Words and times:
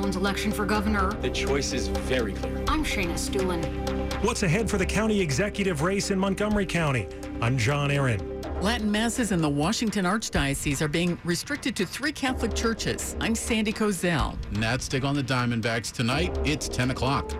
Maryland's 0.00 0.16
election 0.16 0.50
for 0.50 0.64
governor. 0.64 1.12
The 1.20 1.28
choice 1.28 1.74
is 1.74 1.88
very 1.88 2.32
clear. 2.32 2.56
I'm 2.68 2.82
Shayna 2.82 3.12
Estulin. 3.12 3.62
What's 4.24 4.42
ahead 4.42 4.70
for 4.70 4.78
the 4.78 4.86
county 4.86 5.20
executive 5.20 5.82
race 5.82 6.10
in 6.10 6.18
Montgomery 6.18 6.64
County? 6.64 7.06
I'm 7.42 7.58
John 7.58 7.90
Aaron. 7.90 8.40
Latin 8.62 8.90
masses 8.90 9.30
in 9.30 9.42
the 9.42 9.48
Washington 9.50 10.06
Archdiocese 10.06 10.80
are 10.80 10.88
being 10.88 11.18
restricted 11.22 11.76
to 11.76 11.84
three 11.84 12.12
Catholic 12.12 12.54
churches. 12.54 13.14
I'm 13.20 13.34
Sandy 13.34 13.74
Kozel. 13.74 14.38
Natstick 14.52 15.04
on 15.04 15.14
the 15.14 15.22
Diamondbacks 15.22 15.92
tonight. 15.92 16.34
It's 16.46 16.66
10 16.66 16.92
o'clock. 16.92 17.34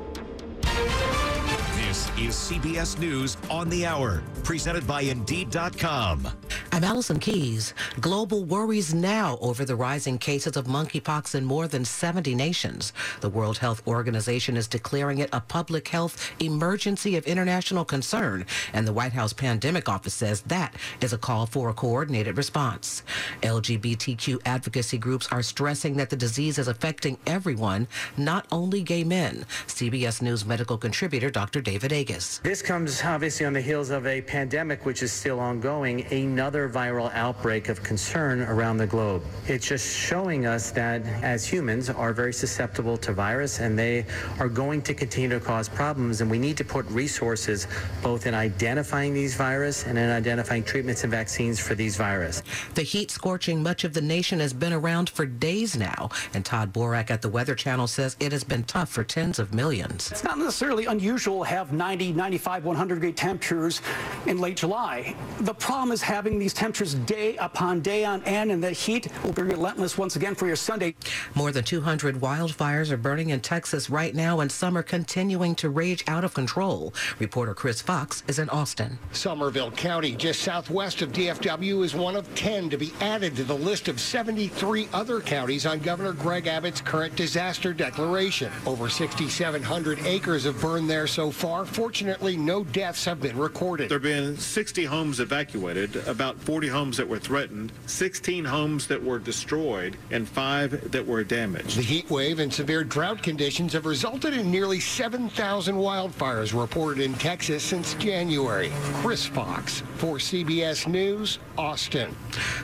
This 1.76 2.10
is 2.18 2.34
CBS 2.34 2.98
News 2.98 3.38
on 3.48 3.70
the 3.70 3.86
Hour, 3.86 4.22
presented 4.44 4.86
by 4.86 5.00
Indeed.com. 5.00 6.28
I'm 6.72 6.84
Allison 6.84 7.18
Keyes. 7.18 7.74
Global 8.00 8.44
worries 8.44 8.94
now 8.94 9.38
over 9.40 9.64
the 9.64 9.74
rising 9.74 10.18
cases 10.18 10.56
of 10.56 10.66
monkeypox 10.66 11.34
in 11.34 11.44
more 11.44 11.66
than 11.66 11.84
70 11.84 12.32
nations. 12.36 12.92
The 13.20 13.28
World 13.28 13.58
Health 13.58 13.82
Organization 13.88 14.56
is 14.56 14.68
declaring 14.68 15.18
it 15.18 15.30
a 15.32 15.40
public 15.40 15.88
health 15.88 16.30
emergency 16.40 17.16
of 17.16 17.26
international 17.26 17.84
concern, 17.84 18.46
and 18.72 18.86
the 18.86 18.92
White 18.92 19.12
House 19.12 19.32
Pandemic 19.32 19.88
Office 19.88 20.14
says 20.14 20.42
that 20.42 20.74
is 21.00 21.12
a 21.12 21.18
call 21.18 21.44
for 21.46 21.70
a 21.70 21.74
coordinated 21.74 22.36
response. 22.36 23.02
LGBTQ 23.42 24.40
advocacy 24.46 24.96
groups 24.96 25.26
are 25.32 25.42
stressing 25.42 25.96
that 25.96 26.08
the 26.08 26.16
disease 26.16 26.56
is 26.56 26.68
affecting 26.68 27.18
everyone, 27.26 27.88
not 28.16 28.46
only 28.52 28.82
gay 28.82 29.02
men. 29.02 29.44
CBS 29.66 30.22
News 30.22 30.46
medical 30.46 30.78
contributor 30.78 31.30
Dr. 31.30 31.60
David 31.60 31.92
Agus. 31.92 32.38
This 32.38 32.62
comes 32.62 33.02
obviously 33.02 33.44
on 33.44 33.54
the 33.54 33.60
heels 33.60 33.90
of 33.90 34.06
a 34.06 34.22
pandemic 34.22 34.86
which 34.86 35.02
is 35.02 35.10
still 35.10 35.40
ongoing, 35.40 36.06
another 36.12 36.60
viral 36.70 37.12
outbreak 37.14 37.68
of 37.68 37.82
concern 37.82 38.42
around 38.42 38.76
the 38.76 38.86
globe. 38.86 39.22
It's 39.46 39.66
just 39.66 39.96
showing 39.96 40.46
us 40.46 40.70
that 40.72 41.04
as 41.22 41.46
humans 41.46 41.90
are 41.90 42.12
very 42.12 42.32
susceptible 42.32 42.96
to 42.98 43.12
virus 43.12 43.60
and 43.60 43.78
they 43.78 44.06
are 44.38 44.48
going 44.48 44.82
to 44.82 44.94
continue 44.94 45.28
to 45.30 45.40
cause 45.40 45.68
problems 45.68 46.20
and 46.20 46.30
we 46.30 46.38
need 46.38 46.56
to 46.56 46.64
put 46.64 46.86
resources 46.86 47.66
both 48.02 48.26
in 48.26 48.34
identifying 48.34 49.12
these 49.12 49.34
virus 49.34 49.86
and 49.86 49.98
in 49.98 50.10
identifying 50.10 50.64
treatments 50.64 51.04
and 51.04 51.10
vaccines 51.10 51.58
for 51.58 51.74
these 51.74 51.96
virus. 51.96 52.42
The 52.74 52.82
heat 52.82 53.10
scorching 53.10 53.62
much 53.62 53.84
of 53.84 53.92
the 53.92 54.00
nation 54.00 54.40
has 54.40 54.52
been 54.52 54.72
around 54.72 55.10
for 55.10 55.26
days 55.26 55.76
now, 55.76 56.10
and 56.34 56.44
Todd 56.44 56.72
Borak 56.72 57.10
at 57.10 57.22
the 57.22 57.28
Weather 57.28 57.54
Channel 57.54 57.86
says 57.86 58.16
it 58.20 58.32
has 58.32 58.44
been 58.44 58.64
tough 58.64 58.88
for 58.88 59.04
tens 59.04 59.38
of 59.38 59.52
millions. 59.54 60.10
It's 60.10 60.24
not 60.24 60.38
necessarily 60.38 60.86
unusual 60.86 61.44
to 61.44 61.50
have 61.50 61.72
90, 61.72 62.12
95, 62.12 62.64
100 62.64 62.94
degree 62.94 63.12
temperatures 63.12 63.82
in 64.26 64.38
late 64.38 64.56
July. 64.56 65.14
The 65.40 65.54
problem 65.54 65.92
is 65.92 66.02
having 66.02 66.38
these 66.38 66.49
temperatures 66.52 66.94
day 66.94 67.36
upon 67.36 67.80
day 67.80 68.04
on 68.04 68.22
end, 68.24 68.50
and 68.50 68.62
the 68.62 68.72
heat 68.72 69.08
will 69.22 69.32
be 69.32 69.42
relentless 69.42 69.98
once 69.98 70.16
again 70.16 70.34
for 70.34 70.46
your 70.46 70.56
Sunday. 70.56 70.94
More 71.34 71.52
than 71.52 71.64
200 71.64 72.16
wildfires 72.16 72.90
are 72.90 72.96
burning 72.96 73.30
in 73.30 73.40
Texas 73.40 73.90
right 73.90 74.14
now, 74.14 74.40
and 74.40 74.50
some 74.50 74.76
are 74.76 74.82
continuing 74.82 75.54
to 75.56 75.70
rage 75.70 76.04
out 76.06 76.24
of 76.24 76.34
control. 76.34 76.92
Reporter 77.18 77.54
Chris 77.54 77.80
Fox 77.80 78.22
is 78.26 78.38
in 78.38 78.48
Austin. 78.50 78.98
Somervell 79.12 79.76
County, 79.76 80.14
just 80.14 80.40
southwest 80.40 81.02
of 81.02 81.12
DFW, 81.12 81.84
is 81.84 81.94
one 81.94 82.16
of 82.16 82.32
10 82.34 82.70
to 82.70 82.76
be 82.76 82.92
added 83.00 83.36
to 83.36 83.44
the 83.44 83.54
list 83.54 83.88
of 83.88 84.00
73 84.00 84.88
other 84.92 85.20
counties 85.20 85.66
on 85.66 85.78
Governor 85.78 86.12
Greg 86.12 86.46
Abbott's 86.46 86.80
current 86.80 87.14
disaster 87.16 87.72
declaration. 87.72 88.50
Over 88.66 88.88
6,700 88.88 90.00
acres 90.06 90.44
have 90.44 90.60
burned 90.60 90.88
there 90.88 91.06
so 91.06 91.30
far. 91.30 91.64
Fortunately, 91.64 92.36
no 92.36 92.64
deaths 92.64 93.04
have 93.04 93.20
been 93.20 93.36
recorded. 93.36 93.88
There 93.88 93.96
have 93.98 94.02
been 94.02 94.36
60 94.36 94.84
homes 94.84 95.20
evacuated, 95.20 95.96
about 96.08 96.39
40 96.40 96.68
homes 96.68 96.96
that 96.96 97.08
were 97.08 97.18
threatened, 97.18 97.70
16 97.86 98.44
homes 98.44 98.86
that 98.86 99.02
were 99.02 99.18
destroyed, 99.18 99.96
and 100.10 100.26
five 100.26 100.90
that 100.90 101.06
were 101.06 101.22
damaged. 101.22 101.76
The 101.76 101.82
heat 101.82 102.10
wave 102.10 102.38
and 102.38 102.52
severe 102.52 102.82
drought 102.82 103.22
conditions 103.22 103.74
have 103.74 103.84
resulted 103.84 104.34
in 104.34 104.50
nearly 104.50 104.80
7,000 104.80 105.74
wildfires 105.74 106.58
reported 106.58 107.04
in 107.04 107.14
Texas 107.14 107.62
since 107.62 107.94
January. 107.94 108.70
Chris 109.02 109.26
Fox 109.26 109.82
for 109.96 110.16
CBS 110.16 110.86
News, 110.86 111.38
Austin. 111.58 112.16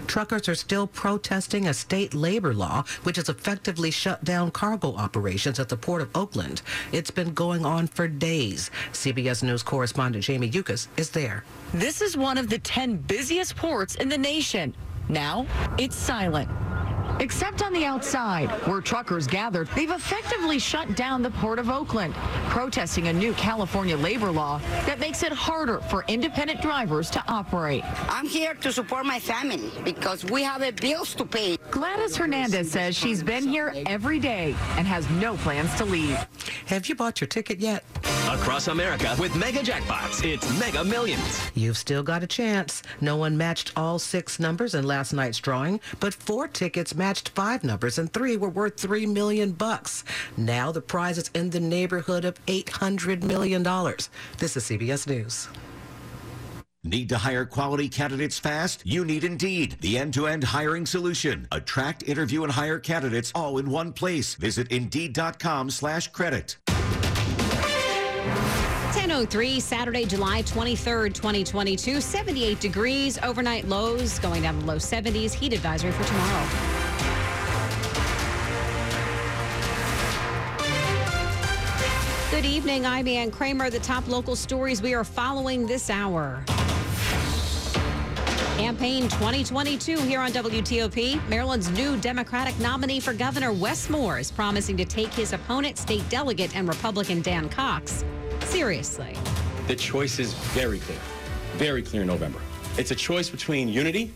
Truckers 0.06 0.48
are 0.48 0.54
still 0.54 0.86
protesting 0.86 1.69
a 1.69 1.75
state 1.75 2.15
labor 2.15 2.54
law 2.54 2.82
which 3.03 3.16
has 3.16 3.28
effectively 3.28 3.91
shut 3.91 4.25
down 4.25 4.50
cargo 4.50 4.94
operations 4.94 5.60
at 5.60 5.69
the 5.69 5.76
Port 5.76 6.00
of 6.00 6.16
Oakland. 6.16 6.62
It's 6.92 7.10
been 7.10 7.34
going 7.34 7.66
on 7.66 7.88
for 7.88 8.09
days. 8.09 8.70
CBS 8.92 9.42
News 9.42 9.62
correspondent 9.62 10.25
Jamie 10.25 10.48
Yuccas 10.48 10.88
is 10.97 11.10
there. 11.10 11.44
This 11.75 12.00
is 12.00 12.16
one 12.16 12.38
of 12.38 12.48
the 12.48 12.59
10 12.59 12.97
busiest 12.97 13.54
ports 13.54 13.66
in 13.97 14.09
the 14.09 14.16
nation. 14.16 14.72
Now, 15.09 15.44
it's 15.77 15.97
silent. 15.97 16.49
Except 17.19 17.62
on 17.62 17.72
the 17.72 17.84
outside, 17.84 18.49
where 18.69 18.81
truckers 18.81 19.27
gathered, 19.27 19.69
they've 19.75 19.91
effectively 19.91 20.59
shut 20.59 20.94
down 20.94 21.21
the 21.22 21.31
Port 21.31 21.59
of 21.59 21.69
Oakland, 21.69 22.15
protesting 22.50 23.09
a 23.09 23.12
new 23.12 23.32
California 23.32 23.97
labor 23.97 24.31
law 24.31 24.60
that 24.84 25.00
makes 25.00 25.22
it 25.22 25.32
harder 25.32 25.78
for 25.78 26.04
independent 26.06 26.60
drivers 26.60 27.10
to 27.10 27.25
operate. 27.27 27.82
I'm 28.09 28.27
here 28.27 28.54
to 28.54 28.72
support 28.72 29.04
my 29.04 29.19
family 29.19 29.71
because 29.83 30.25
we 30.27 30.43
have 30.43 30.62
bills 30.77 31.15
to 31.15 31.25
pay. 31.25 31.56
Gladys 31.71 32.16
Hernandez 32.16 32.71
says 32.71 32.97
she's 32.97 33.22
been 33.22 33.48
here 33.48 33.72
every 33.87 34.21
day 34.21 34.54
and 34.77 34.87
has 34.87 35.09
no 35.10 35.37
plans 35.38 35.75
to 35.77 35.84
leave. 35.84 36.19
Have 36.66 36.88
you 36.88 36.97
bought 36.97 37.21
your 37.21 37.28
ticket 37.28 37.60
yet? 37.60 37.84
Across 38.27 38.66
America 38.66 39.15
with 39.21 39.37
Mega 39.37 39.60
Jackpots, 39.60 40.25
it's 40.25 40.59
Mega 40.59 40.82
Millions. 40.82 41.49
You've 41.54 41.77
still 41.77 42.03
got 42.03 42.25
a 42.25 42.27
chance. 42.27 42.82
No 43.00 43.16
one 43.16 43.37
matched 43.37 43.71
all 43.77 44.00
six 44.00 44.41
numbers 44.41 44.75
in 44.75 44.84
last 44.84 45.12
night's 45.12 45.38
drawing, 45.38 45.78
but 46.00 46.12
four 46.12 46.49
tickets 46.49 46.93
matched 46.93 47.28
five 47.28 47.62
numbers 47.62 47.99
and 47.99 48.12
three 48.12 48.37
were 48.37 48.49
worth 48.49 48.81
three 48.81 49.06
million 49.06 49.53
bucks. 49.53 50.03
Now 50.37 50.72
the 50.72 50.81
prize 50.81 51.19
is 51.19 51.31
in 51.34 51.50
the 51.50 51.60
neighborhood 51.60 52.25
of 52.25 52.37
eight 52.49 52.69
hundred 52.69 53.22
million 53.22 53.62
dollars. 53.62 54.10
This 54.38 54.56
is 54.56 54.65
CBS 54.65 55.06
News. 55.06 55.48
Need 56.86 57.08
to 57.08 57.19
hire 57.19 57.44
quality 57.44 57.88
candidates 57.88 58.38
fast? 58.38 58.84
You 58.86 59.04
need 59.04 59.24
Indeed, 59.24 59.76
the 59.80 59.98
end-to-end 59.98 60.44
hiring 60.44 60.86
solution. 60.86 61.48
Attract, 61.50 62.04
interview, 62.04 62.44
and 62.44 62.52
hire 62.52 62.78
candidates 62.78 63.32
all 63.34 63.58
in 63.58 63.69
one 63.69 63.92
place. 63.92 64.36
Visit 64.36 64.70
Indeed.com 64.70 65.70
slash 65.70 66.06
credit. 66.12 66.58
10.03, 66.69 69.60
Saturday, 69.60 70.04
July 70.04 70.44
23rd, 70.44 71.12
2022. 71.12 72.00
78 72.00 72.60
degrees, 72.60 73.18
overnight 73.24 73.66
lows 73.66 74.20
going 74.20 74.42
down 74.42 74.56
to 74.60 74.64
low 74.64 74.76
70s. 74.76 75.34
Heat 75.34 75.54
advisory 75.54 75.91
for 75.91 76.04
tomorrow. 76.04 76.47
Good 82.30 82.44
evening. 82.44 82.86
I'm 82.86 83.08
Ann 83.08 83.32
Kramer. 83.32 83.70
The 83.70 83.80
top 83.80 84.06
local 84.06 84.36
stories 84.36 84.80
we 84.80 84.94
are 84.94 85.03
following 85.03 85.66
this 85.66 85.91
hour. 85.91 86.44
Campaign 88.56 89.03
2022 89.03 89.99
here 89.99 90.19
on 90.19 90.33
WTOP. 90.33 91.28
Maryland's 91.28 91.69
new 91.72 91.94
Democratic 91.99 92.59
nominee 92.59 93.00
for 93.00 93.12
governor, 93.12 93.53
Wes 93.53 93.91
Moore, 93.91 94.19
is 94.19 94.31
promising 94.31 94.78
to 94.78 94.84
take 94.87 95.12
his 95.12 95.34
opponent, 95.34 95.77
state 95.77 96.09
delegate 96.09 96.56
and 96.56 96.66
Republican 96.66 97.21
Dan 97.21 97.50
Cox, 97.50 98.03
seriously. 98.45 99.15
The 99.66 99.77
choice 99.77 100.19
is 100.19 100.33
very 100.33 100.78
clear, 100.78 100.99
very 101.56 101.83
clear 101.83 102.00
in 102.00 102.09
November. 102.09 102.39
It's 102.78 102.93
a 102.93 102.95
choice 102.95 103.28
between 103.28 103.69
unity 103.69 104.15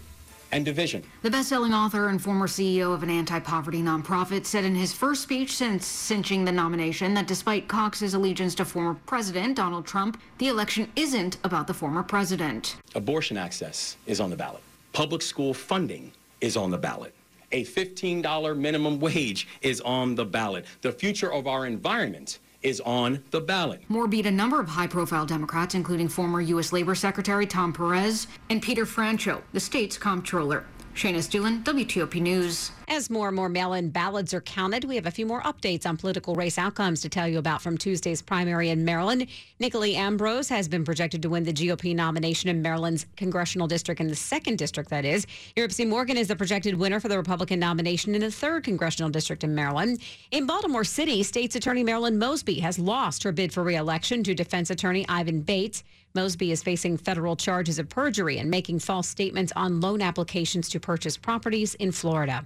and 0.53 0.65
division. 0.65 1.03
The 1.23 1.31
best-selling 1.31 1.73
author 1.73 2.09
and 2.09 2.21
former 2.21 2.47
CEO 2.47 2.93
of 2.93 3.03
an 3.03 3.11
anti-poverty 3.11 3.83
nonprofit 3.83 4.47
said 4.47 4.65
in 4.65 4.75
his 4.75 4.93
first 4.93 5.23
speech 5.23 5.55
since 5.55 5.87
cinching 5.87 6.45
the 6.45 6.53
nomination 6.53 7.15
that 7.15 7.27
despite 7.27 7.69
Cox's 7.69 8.15
allegiance 8.15 8.55
to 8.57 8.65
former 8.65 8.95
President 9.07 9.57
Donald 9.57 9.87
Trump, 9.87 10.21
the 10.39 10.49
election 10.49 10.91
isn't 10.97 11.39
about 11.45 11.67
the 11.67 11.75
former 11.75 12.03
president. 12.03 12.77
Abortion 12.95 13.37
access 13.37 13.97
is 14.07 14.21
on 14.21 14.31
the 14.31 14.37
ballot. 14.37 14.63
Public 14.93 15.23
school 15.23 15.55
funding 15.55 16.13
is 16.41 16.57
on 16.57 16.71
the 16.71 16.79
ballot. 16.79 17.15
A 17.53 17.65
$15 17.65 18.57
minimum 18.57 19.01
wage 19.01 19.49
is 19.61 19.81
on 19.81 20.15
the 20.15 20.25
ballot. 20.25 20.65
The 20.83 20.93
future 20.93 21.33
of 21.33 21.47
our 21.47 21.67
environment 21.67 22.39
is 22.63 22.81
on 22.81 23.23
the 23.31 23.41
ballot. 23.41 23.83
Moore 23.89 24.07
beat 24.07 24.27
a 24.27 24.31
number 24.31 24.61
of 24.61 24.69
high-profile 24.69 25.27
Democrats, 25.27 25.75
including 25.75 26.09
former 26.09 26.41
U.S. 26.41 26.73
Labor 26.73 26.95
Secretary 26.95 27.47
Tom 27.47 27.73
Perez 27.73 28.27
and 28.49 28.63
Peter 28.63 28.85
Franchot, 28.85 29.43
the 29.53 29.61
state's 29.61 29.97
comptroller. 29.97 30.65
Shayna 30.95 31.19
Estulin, 31.19 31.63
WTOP 31.63 32.21
News. 32.21 32.73
As 32.89 33.09
more 33.09 33.29
and 33.29 33.37
more 33.37 33.49
mail 33.49 33.75
in 33.75 33.91
ballots 33.91 34.35
are 34.35 34.41
counted, 34.41 34.85
we 34.85 34.97
have 34.97 35.07
a 35.07 35.11
few 35.11 35.25
more 35.25 35.41
updates 35.43 35.87
on 35.87 35.97
political 35.97 36.35
race 36.35 36.59
outcomes 36.59 37.01
to 37.03 37.09
tell 37.09 37.29
you 37.29 37.39
about 37.39 37.63
from 37.63 37.79
Tuesday's 37.79 38.21
primary 38.21 38.71
in 38.71 38.85
Maryland. 38.85 39.29
Nicolee 39.61 39.95
Ambrose 39.95 40.49
has 40.49 40.67
been 40.67 40.85
projected 40.85 41.23
to 41.23 41.31
win 41.31 41.45
the 41.45 41.53
GOP 41.53 41.95
nomination 41.95 42.51
in 42.51 42.61
Maryland's 42.61 43.07
congressional 43.17 43.69
district, 43.69 44.01
in 44.01 44.09
the 44.09 44.17
second 44.17 44.59
district, 44.59 44.91
that 44.91 45.05
is. 45.05 45.27
Yuripzy 45.57 45.87
Morgan 45.87 46.17
is 46.17 46.27
the 46.27 46.37
projected 46.37 46.75
winner 46.75 46.99
for 46.99 47.09
the 47.09 47.17
Republican 47.17 47.61
nomination 47.61 48.15
in 48.17 48.21
the 48.21 48.31
third 48.31 48.65
congressional 48.65 49.09
district 49.09 49.45
in 49.45 49.55
Maryland. 49.55 50.01
In 50.33 50.45
Baltimore 50.45 50.85
City, 50.85 51.23
State's 51.23 51.55
Attorney 51.55 51.85
Marilyn 51.85 52.19
Mosby 52.19 52.59
has 52.59 52.79
lost 52.79 53.23
her 53.23 53.33
bid 53.33 53.53
for 53.53 53.63
reelection 53.63 54.25
to 54.25 54.35
defense 54.35 54.71
attorney 54.71 55.07
Ivan 55.09 55.43
Bates. 55.43 55.85
Mosby 56.15 56.51
is 56.51 56.63
facing 56.63 56.97
federal 56.97 57.37
charges 57.37 57.79
of 57.79 57.89
perjury 57.89 58.39
and 58.39 58.51
making 58.51 58.81
false 58.81 59.09
statements 59.09 59.53
on 59.55 59.81
loan 59.81 60.03
applications 60.03 60.69
to 60.71 60.81
purchase 60.81 61.17
properties 61.17 61.75
in 61.77 61.93
Florida. 61.93 62.45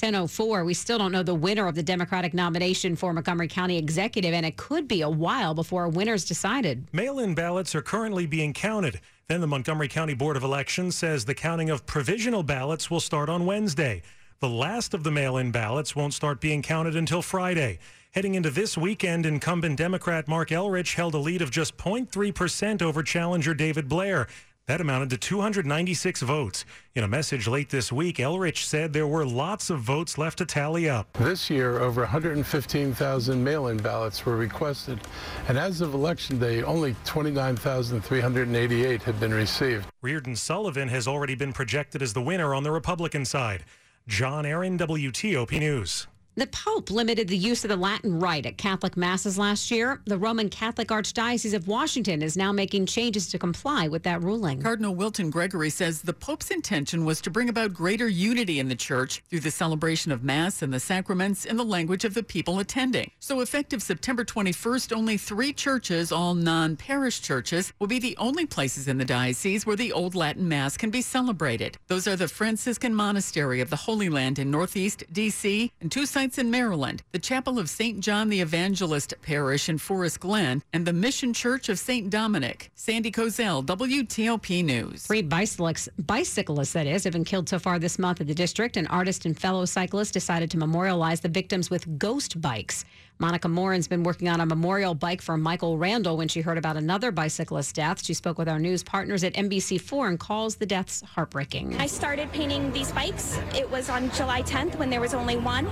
1004, 0.00 0.64
we 0.64 0.74
still 0.74 0.98
don't 0.98 1.12
know 1.12 1.22
the 1.22 1.34
winner 1.34 1.68
of 1.68 1.74
the 1.74 1.82
Democratic 1.82 2.34
nomination 2.34 2.96
for 2.96 3.12
Montgomery 3.12 3.46
County 3.46 3.78
Executive, 3.78 4.34
and 4.34 4.44
it 4.44 4.56
could 4.56 4.88
be 4.88 5.02
a 5.02 5.08
while 5.08 5.54
before 5.54 5.84
a 5.84 5.88
winner's 5.88 6.24
decided. 6.24 6.88
Mail 6.92 7.18
in 7.18 7.34
ballots 7.34 7.74
are 7.74 7.82
currently 7.82 8.26
being 8.26 8.52
counted. 8.52 9.00
Then 9.28 9.40
the 9.40 9.46
Montgomery 9.46 9.88
County 9.88 10.14
Board 10.14 10.36
of 10.36 10.42
Elections 10.42 10.96
says 10.96 11.24
the 11.24 11.34
counting 11.34 11.70
of 11.70 11.86
provisional 11.86 12.42
ballots 12.42 12.90
will 12.90 13.00
start 13.00 13.28
on 13.28 13.46
Wednesday. 13.46 14.02
The 14.40 14.48
last 14.48 14.92
of 14.92 15.04
the 15.04 15.12
mail 15.12 15.36
in 15.36 15.52
ballots 15.52 15.94
won't 15.94 16.14
start 16.14 16.40
being 16.40 16.62
counted 16.62 16.96
until 16.96 17.22
Friday. 17.22 17.78
Heading 18.12 18.34
into 18.34 18.50
this 18.50 18.76
weekend, 18.76 19.24
incumbent 19.24 19.78
Democrat 19.78 20.28
Marc 20.28 20.50
Elrich 20.50 20.96
held 20.96 21.14
a 21.14 21.18
lead 21.18 21.40
of 21.40 21.50
just 21.50 21.78
0.3% 21.78 22.82
over 22.82 23.02
challenger 23.02 23.54
David 23.54 23.88
Blair. 23.88 24.26
That 24.66 24.82
amounted 24.82 25.08
to 25.10 25.16
296 25.16 26.20
votes. 26.20 26.66
In 26.94 27.04
a 27.04 27.08
message 27.08 27.48
late 27.48 27.70
this 27.70 27.90
week, 27.90 28.18
Elrich 28.18 28.64
said 28.64 28.92
there 28.92 29.06
were 29.06 29.24
lots 29.24 29.70
of 29.70 29.80
votes 29.80 30.18
left 30.18 30.36
to 30.38 30.44
tally 30.44 30.90
up. 30.90 31.10
This 31.14 31.48
year, 31.48 31.78
over 31.78 32.02
115,000 32.02 33.42
mail-in 33.42 33.78
ballots 33.78 34.26
were 34.26 34.36
requested, 34.36 35.00
and 35.48 35.56
as 35.56 35.80
of 35.80 35.94
Election 35.94 36.38
Day, 36.38 36.62
only 36.62 36.94
29,388 37.06 39.02
had 39.02 39.18
been 39.20 39.32
received. 39.32 39.86
Reardon 40.02 40.36
Sullivan 40.36 40.88
has 40.88 41.08
already 41.08 41.34
been 41.34 41.54
projected 41.54 42.02
as 42.02 42.12
the 42.12 42.20
winner 42.20 42.54
on 42.54 42.62
the 42.62 42.72
Republican 42.72 43.24
side. 43.24 43.64
John 44.06 44.44
Aaron, 44.44 44.76
WTOP 44.76 45.58
News. 45.58 46.08
The 46.34 46.46
Pope 46.46 46.90
limited 46.90 47.28
the 47.28 47.36
use 47.36 47.62
of 47.62 47.68
the 47.68 47.76
Latin 47.76 48.18
Rite 48.18 48.46
at 48.46 48.56
Catholic 48.56 48.96
Masses 48.96 49.36
last 49.36 49.70
year. 49.70 50.00
The 50.06 50.16
Roman 50.16 50.48
Catholic 50.48 50.88
Archdiocese 50.88 51.52
of 51.52 51.68
Washington 51.68 52.22
is 52.22 52.38
now 52.38 52.52
making 52.52 52.86
changes 52.86 53.28
to 53.28 53.38
comply 53.38 53.86
with 53.86 54.02
that 54.04 54.22
ruling. 54.22 54.62
Cardinal 54.62 54.94
Wilton 54.94 55.28
Gregory 55.28 55.68
says 55.68 56.00
the 56.00 56.14
Pope's 56.14 56.50
intention 56.50 57.04
was 57.04 57.20
to 57.20 57.30
bring 57.30 57.50
about 57.50 57.74
greater 57.74 58.08
unity 58.08 58.58
in 58.58 58.70
the 58.70 58.74
church 58.74 59.22
through 59.28 59.40
the 59.40 59.50
celebration 59.50 60.10
of 60.10 60.24
Mass 60.24 60.62
and 60.62 60.72
the 60.72 60.80
sacraments 60.80 61.44
in 61.44 61.58
the 61.58 61.66
language 61.66 62.02
of 62.02 62.14
the 62.14 62.22
people 62.22 62.60
attending. 62.60 63.10
So, 63.20 63.40
effective 63.40 63.82
September 63.82 64.24
21st, 64.24 64.96
only 64.96 65.18
three 65.18 65.52
churches, 65.52 66.10
all 66.10 66.34
non 66.34 66.76
parish 66.76 67.20
churches, 67.20 67.74
will 67.78 67.88
be 67.88 67.98
the 67.98 68.16
only 68.16 68.46
places 68.46 68.88
in 68.88 68.96
the 68.96 69.04
diocese 69.04 69.66
where 69.66 69.76
the 69.76 69.92
Old 69.92 70.14
Latin 70.14 70.48
Mass 70.48 70.78
can 70.78 70.88
be 70.88 71.02
celebrated. 71.02 71.76
Those 71.88 72.08
are 72.08 72.16
the 72.16 72.26
Franciscan 72.26 72.94
Monastery 72.94 73.60
of 73.60 73.68
the 73.68 73.76
Holy 73.76 74.08
Land 74.08 74.38
in 74.38 74.50
Northeast 74.50 75.04
D.C. 75.12 75.70
and 75.82 75.92
two 75.92 76.06
sites 76.22 76.38
in 76.38 76.52
Maryland, 76.52 77.02
the 77.10 77.18
Chapel 77.18 77.58
of 77.58 77.68
St. 77.68 77.98
John 77.98 78.28
the 78.28 78.40
Evangelist 78.40 79.12
Parish 79.22 79.68
in 79.68 79.76
Forest 79.76 80.20
Glen, 80.20 80.62
and 80.72 80.86
the 80.86 80.92
Mission 80.92 81.34
Church 81.34 81.68
of 81.68 81.80
St. 81.80 82.10
Dominic. 82.10 82.70
Sandy 82.76 83.10
Kozel, 83.10 83.66
WTOP 83.66 84.64
News. 84.64 85.04
Three 85.04 85.22
bicyclists, 85.22 85.88
bicyclists, 85.98 86.74
that 86.74 86.86
is, 86.86 87.02
have 87.02 87.12
been 87.12 87.24
killed 87.24 87.48
so 87.48 87.58
far 87.58 87.80
this 87.80 87.98
month 87.98 88.20
at 88.20 88.28
the 88.28 88.34
district. 88.34 88.76
An 88.76 88.86
artist 88.86 89.26
and 89.26 89.36
fellow 89.36 89.64
cyclist 89.64 90.14
decided 90.14 90.48
to 90.52 90.58
memorialize 90.58 91.18
the 91.18 91.28
victims 91.28 91.70
with 91.70 91.98
ghost 91.98 92.40
bikes. 92.40 92.84
Monica 93.18 93.48
Morin's 93.48 93.86
been 93.88 94.02
working 94.02 94.28
on 94.28 94.40
a 94.40 94.46
memorial 94.46 94.94
bike 94.94 95.22
for 95.22 95.36
Michael 95.36 95.78
Randall 95.78 96.16
when 96.16 96.28
she 96.28 96.40
heard 96.40 96.58
about 96.58 96.76
another 96.76 97.10
bicyclist's 97.10 97.72
death. 97.72 98.04
She 98.04 98.14
spoke 98.14 98.38
with 98.38 98.48
our 98.48 98.58
news 98.58 98.82
partners 98.82 99.22
at 99.22 99.34
NBC4 99.34 100.08
and 100.08 100.20
calls 100.20 100.56
the 100.56 100.66
deaths 100.66 101.02
heartbreaking. 101.02 101.76
I 101.76 101.86
started 101.86 102.32
painting 102.32 102.72
these 102.72 102.90
bikes. 102.92 103.38
It 103.54 103.70
was 103.70 103.88
on 103.90 104.10
July 104.12 104.42
10th 104.42 104.76
when 104.76 104.90
there 104.90 105.00
was 105.00 105.14
only 105.14 105.36
one. 105.36 105.66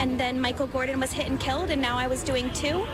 And 0.00 0.18
then 0.18 0.40
Michael 0.40 0.66
Gordon 0.66 0.98
was 0.98 1.12
hit 1.12 1.26
and 1.28 1.38
killed, 1.38 1.70
and 1.70 1.80
now 1.80 1.98
I 1.98 2.06
was 2.06 2.22
doing 2.22 2.50
two. 2.54 2.84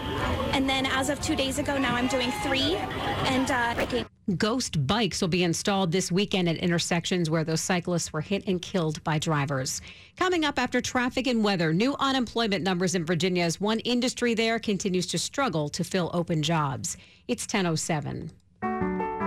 And 0.53 0.69
then 0.69 0.87
as 0.87 1.09
of 1.09 1.21
two 1.23 1.37
days 1.37 1.61
ago, 1.61 1.79
now 1.79 1.95
I'm 1.95 2.09
doing 2.09 2.33
three 2.43 2.75
and 3.27 3.49
uh. 3.49 3.87
Ghost 4.37 4.85
bikes 4.89 5.21
will 5.21 5.29
be 5.29 5.45
installed 5.45 5.93
this 5.93 6.11
weekend 6.11 6.49
at 6.49 6.57
intersections 6.57 7.31
where 7.31 7.45
those 7.45 7.61
cyclists 7.61 8.13
were 8.13 8.23
hit 8.23 8.49
and 8.49 8.61
killed 8.61 9.05
by 9.05 9.21
drivers. 9.21 9.81
Coming 10.17 10.45
up 10.45 10.59
after 10.59 10.81
traffic 10.81 11.29
and 11.29 11.45
weather, 11.45 11.73
new 11.73 11.95
unemployment 12.01 12.65
numbers 12.65 12.97
in 12.97 13.05
Virginia 13.05 13.45
as 13.45 13.61
one 13.61 13.79
industry 13.81 14.35
there 14.35 14.59
continues 14.59 15.07
to 15.07 15.19
struggle 15.19 15.69
to 15.69 15.85
fill 15.85 16.11
open 16.13 16.43
jobs. 16.43 16.97
It's 17.29 17.45
1007. 17.45 18.33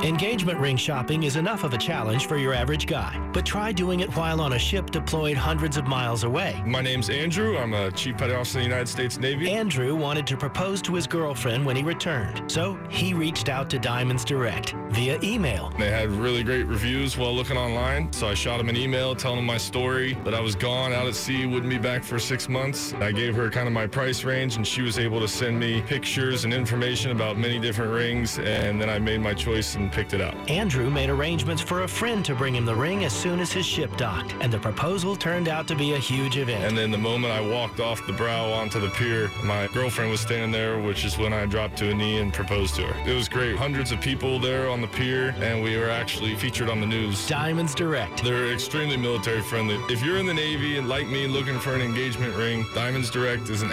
Engagement 0.04 0.58
ring 0.60 0.78
shopping 0.78 1.24
is 1.24 1.36
enough 1.36 1.66
of 1.66 1.74
a 1.74 1.78
challenge 1.78 2.26
for 2.26 2.38
your 2.38 2.54
average 2.54 2.88
guy, 2.88 3.20
but 3.34 3.46
try 3.46 3.74
doing 3.74 4.00
it 4.00 4.16
while 4.16 4.40
on 4.40 4.54
a 4.54 4.60
ship 4.60 4.92
deployed 4.92 5.36
hundreds 5.36 5.76
of 5.76 5.88
miles 5.88 6.24
away. 6.24 6.62
My 6.66 6.82
name's 6.82 7.10
Andrew. 7.10 7.58
I'm 7.58 7.74
a 7.74 7.92
chief 7.92 8.16
petty 8.16 8.34
officer 8.34 8.60
in 8.60 8.64
the 8.64 8.70
United 8.70 8.88
States 8.88 9.18
Navy. 9.18 9.52
Andrew 9.52 9.96
wanted 9.96 10.26
to 10.28 10.38
propose 10.38 10.82
to 10.84 10.96
his 10.96 11.06
girlfriend 11.06 11.66
when 11.66 11.76
he 11.76 11.84
returned, 11.84 12.50
so 12.50 12.80
he 12.90 13.14
reached 13.14 13.50
out 13.50 13.70
to 13.72 13.80
Diamonds 13.80 14.24
Direct 14.24 14.74
via 14.88 15.20
email. 15.22 15.70
They 15.78 15.92
had 15.92 16.10
really 16.12 16.44
great 16.44 16.64
reviews 16.64 17.18
while 17.18 17.36
looking 17.36 17.58
online, 17.58 18.14
so 18.14 18.30
I 18.30 18.36
shot 18.36 18.62
him 18.62 18.70
an 18.70 18.78
email 18.78 19.14
telling 19.16 19.40
him 19.40 19.46
my 19.46 19.58
story, 19.58 20.14
that 20.24 20.34
I 20.34 20.40
was 20.40 20.56
gone 20.56 20.94
out 20.94 21.08
at 21.08 21.16
sea, 21.16 21.46
wouldn't 21.46 21.70
be 21.70 21.78
back 21.78 22.06
for 22.06 22.20
six 22.20 22.48
months. 22.48 22.94
I 22.94 23.12
gave 23.12 23.36
her 23.36 23.50
kind 23.50 23.68
of 23.68 23.74
my 23.74 23.86
price 23.86 24.24
range, 24.24 24.56
and 24.56 24.66
she 24.66 24.82
was 24.82 24.98
able 24.98 25.20
to 25.20 25.28
send 25.28 25.60
me 25.60 25.82
pictures 25.82 26.46
and 26.46 26.54
information 26.54 27.12
about 27.12 27.38
many 27.38 27.60
different 27.60 27.92
rings, 27.92 28.40
and 28.40 28.82
then 28.82 28.90
I 28.90 28.98
made 28.98 29.20
my 29.20 29.34
choice 29.34 29.76
and 29.90 29.96
picked 29.96 30.14
it 30.14 30.22
up. 30.22 30.36
Andrew 30.50 30.90
made 30.90 31.10
arrangements 31.10 31.62
for 31.62 31.84
a 31.84 31.88
friend 31.88 32.24
to 32.26 32.36
bring 32.36 32.56
him 32.56 32.66
the 32.66 32.76
ring 32.76 33.04
as 33.04 33.14
soon 33.14 33.40
as 33.40 33.52
his 33.52 33.66
ship 33.66 33.96
docked, 33.98 34.34
and 34.42 34.54
the 34.54 34.60
proposal 34.60 35.16
turned 35.16 35.48
out 35.48 35.68
to 35.68 35.76
be 35.76 35.94
a 35.94 35.98
huge 35.98 36.38
event. 36.38 36.64
And 36.64 36.78
then 36.78 36.92
the 36.92 36.98
moment 36.98 37.34
I 37.34 37.42
walked 37.42 37.80
off 37.80 38.06
the 38.06 38.14
brow 38.14 38.52
onto 38.52 38.80
the 38.80 38.90
pier, 38.90 39.30
my 39.44 39.68
girlfriend 39.68 40.12
was 40.12 40.22
standing 40.22 40.52
there, 40.52 40.80
which 40.80 41.06
is 41.06 41.18
when 41.18 41.34
I 41.34 41.46
dropped 41.46 41.78
to 41.80 41.90
a 41.90 41.94
knee 41.94 42.20
and 42.20 42.34
proposed 42.34 42.76
to 42.76 42.88
her. 42.88 43.10
It 43.10 43.16
was 43.16 43.28
great. 43.28 43.56
Hundreds 43.56 43.92
of 43.92 44.00
people 44.02 44.40
there 44.40 44.70
on 44.70 44.82
the 44.82 44.88
pier, 44.88 45.36
and 45.40 45.64
we 45.64 45.78
were 45.78 45.90
actually 45.90 46.36
featured 46.36 46.70
on 46.70 46.80
the 46.80 46.88
news. 46.88 47.28
Diamonds 47.28 47.74
Direct. 47.74 48.24
They're 48.24 48.52
extremely 48.54 48.98
military 48.98 49.42
friendly. 49.42 49.76
If 49.90 50.04
you're 50.04 50.18
in 50.18 50.26
the 50.26 50.34
Navy 50.34 50.78
and 50.78 50.88
like 50.88 51.08
me 51.08 51.28
looking 51.28 51.60
for 51.60 51.74
an 51.74 51.82
engagement 51.82 52.36
ring, 52.36 52.66
Diamonds 52.76 53.10
Direct 53.10 53.50
is 53.50 53.62
an 53.62 53.68